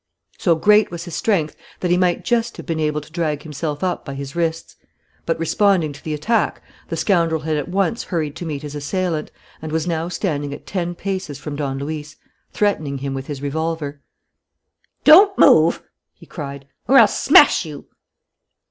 So 0.39 0.55
great 0.55 0.89
was 0.89 1.03
his 1.05 1.13
strength 1.13 1.55
that 1.79 1.91
he 1.91 1.95
might 1.95 2.25
just 2.25 2.57
have 2.57 2.65
been 2.65 2.79
able 2.79 3.01
to 3.01 3.11
drag 3.11 3.43
himself 3.43 3.83
up 3.83 4.03
by 4.03 4.15
his 4.15 4.35
wrists. 4.35 4.75
But 5.27 5.37
responding 5.37 5.93
to 5.93 6.03
the 6.03 6.15
attack, 6.15 6.63
the 6.87 6.97
scoundrel 6.97 7.41
had 7.41 7.55
at 7.55 7.69
once 7.69 8.05
hurried 8.05 8.35
to 8.37 8.45
meet 8.47 8.63
his 8.63 8.73
assailant 8.73 9.29
and 9.61 9.71
was 9.71 9.85
now 9.85 10.09
standing 10.09 10.55
at 10.55 10.65
ten 10.65 10.95
paces 10.95 11.37
from 11.37 11.55
Don 11.55 11.77
Luis, 11.77 12.15
threatening 12.51 12.97
him 12.97 13.13
with 13.13 13.27
his 13.27 13.43
revolver: 13.43 14.01
"Don't 15.03 15.37
move!" 15.37 15.83
he 16.15 16.25
cried, 16.25 16.65
"or 16.87 16.97
I'll 16.97 17.07
smash 17.07 17.63
you!" 17.63 17.85